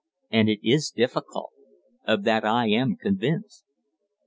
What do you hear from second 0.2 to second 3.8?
And it is difficult. Of that I am convinced."